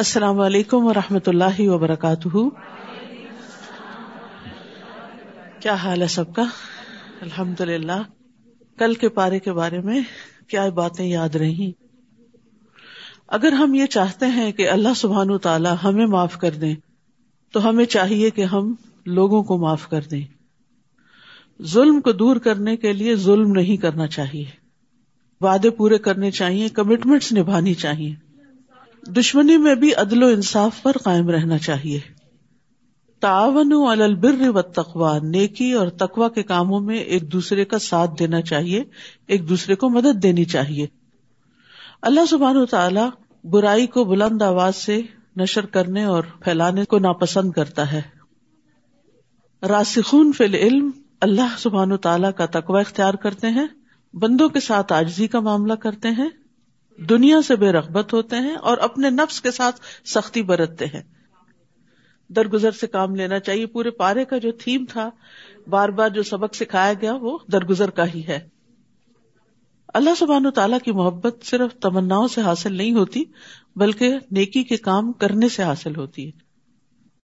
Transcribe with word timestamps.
السلام 0.00 0.40
علیکم 0.40 0.84
و 0.84 0.94
رحمۃ 0.94 1.26
اللہ 1.26 1.60
وبرکاتہ۔ 1.60 2.36
کیا 5.60 5.74
حال 5.74 6.02
ہے 6.02 6.06
سب 6.06 6.34
کا؟ 6.34 6.42
الحمد 7.20 7.60
للہ 7.60 8.02
کل 8.78 8.94
کے 8.94 9.08
پارے 9.08 9.38
کے 9.38 9.52
بارے 9.52 9.80
میں 9.80 10.00
کیا 10.48 10.68
باتیں 10.68 11.06
یاد 11.06 11.36
رہی 11.36 11.72
اگر 13.28 13.52
ہم 13.52 13.74
یہ 13.74 13.86
چاہتے 13.86 14.26
ہیں 14.26 14.52
کہ 14.52 14.70
اللہ 14.70 14.88
سبحان 14.96 15.38
تعالی 15.38 15.68
ہمیں 15.84 16.06
معاف 16.06 16.38
کر 16.38 16.50
دیں، 16.50 16.74
تو 17.52 17.68
ہمیں 17.68 17.84
چاہیے 17.84 18.30
کہ 18.30 18.44
ہم 18.44 18.74
لوگوں 19.06 19.42
کو 19.42 19.58
معاف 19.58 19.88
کر 19.88 20.00
دیں۔ 20.10 20.24
ظلم 21.62 22.00
کو 22.00 22.12
دور 22.12 22.36
کرنے 22.36 22.76
کے 22.76 22.92
لیے 22.92 23.16
ظلم 23.16 23.52
نہیں 23.52 23.76
کرنا 23.76 24.06
چاہیے۔ 24.06 24.44
وعدے 25.40 25.70
پورے 25.70 25.98
کرنے 25.98 26.30
چاہیے 26.30 26.68
کمٹمنٹس 26.68 27.32
نبھانی 27.32 27.74
چاہیے۔ 27.74 28.29
دشمنی 29.06 29.56
میں 29.56 29.74
بھی 29.74 29.94
عدل 29.94 30.22
و 30.22 30.26
انصاف 30.26 30.82
پر 30.82 30.92
قائم 31.04 31.30
رہنا 31.30 31.58
چاہیے۔ 31.58 32.00
تعاون 33.20 34.00
البر 34.00 34.48
و 34.48 34.62
تقوا 34.62 35.18
نیکی 35.22 35.72
اور 35.72 35.88
تقوا 35.88 36.28
کے 36.28 36.42
کاموں 36.42 36.80
میں 36.80 36.98
ایک 36.98 37.32
دوسرے 37.32 37.64
کا 37.64 37.78
ساتھ 37.78 38.10
دینا 38.18 38.40
چاہیے، 38.40 38.84
ایک 39.26 39.48
دوسرے 39.48 39.74
کو 39.74 39.90
مدد 39.90 40.22
دینی 40.22 40.44
چاہیے۔ 40.44 40.86
اللہ 42.02 42.20
سبحان 42.30 42.56
و 42.56 42.66
تعالی 42.66 43.00
برائی 43.44 43.86
کو 43.86 44.04
بلند 44.04 44.42
آواز 44.42 44.76
سے 44.76 45.02
نشر 45.36 45.66
کرنے 45.66 46.04
اور 46.04 46.24
پھیلانے 46.40 46.84
کو 46.84 46.98
ناپسند 46.98 47.50
کرتا 47.50 47.92
ہے۔ 47.92 48.02
راسخون 49.62 50.32
فی 50.32 50.44
العلم، 50.44 50.90
اللہ 51.20 51.54
سبحان 51.58 51.92
و 51.92 51.96
تعالیٰ 51.96 52.30
کا 52.36 52.46
تقوا 52.46 52.80
اختیار 52.80 53.14
کرتے 53.14 53.46
ہیں، 53.48 53.66
بندوں 54.12 54.48
کے 54.48 54.60
ساتھ 54.60 54.92
آجزی 54.92 55.26
کا 55.26 55.40
معاملہ 55.40 55.72
کرتے 55.72 56.08
ہیں۔ 56.08 56.28
دنیا 57.08 57.42
سے 57.42 57.56
بے 57.56 57.72
رغبت 57.72 58.12
ہوتے 58.12 58.36
ہیں 58.36 58.54
اور 58.54 58.78
اپنے 58.78 59.10
نفس 59.10 59.40
کے 59.40 59.50
ساتھ 59.50 59.80
سختی 60.08 60.42
برتتے 60.42 60.86
ہیں۔ 60.86 61.02
درگزر 62.28 62.70
سے 62.70 62.86
کام 62.86 63.14
لینا 63.14 63.38
چاہیے۔ 63.38 63.66
پورے 63.66 63.90
پارے 63.90 64.24
کا 64.24 64.38
جو 64.38 64.52
تھیم 64.52 64.84
تھا، 64.88 65.10
بار 65.68 65.88
بار 65.88 66.08
جو 66.08 66.22
سبق 66.22 66.54
سکھایا 66.54 66.92
گیا، 66.92 67.14
وہ 67.14 67.38
درگزر 67.52 67.90
کا 67.90 68.04
ہی 68.14 68.26
ہے۔ 68.28 68.48
اللہ 69.94 70.10
سبحان 70.18 70.46
و 70.46 70.50
تعالیٰ 70.50 70.78
کی 70.84 70.92
محبت 70.92 71.36
صرف 71.44 71.74
تمنا 71.80 72.28
سے 72.34 72.40
حاصل 72.40 72.76
نہیں 72.76 72.92
ہوتی، 72.92 73.24
بلکہ 73.76 74.18
نیکی 74.30 74.62
کے 74.62 74.76
کام 74.76 75.12
کرنے 75.12 75.48
سے 75.48 75.62
حاصل 75.62 75.96
ہوتی 75.96 76.26
ہے۔ 76.26 76.49